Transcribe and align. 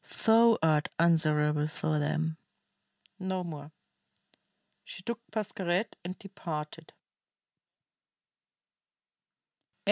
Thou 0.25 0.57
art 0.63 0.89
answerable 0.97 1.67
for 1.67 1.99
them." 1.99 2.37
No 3.19 3.43
more. 3.43 3.71
She 4.83 5.03
took 5.03 5.21
Pascherette 5.29 5.95
and 6.03 6.17
departed. 6.17 6.93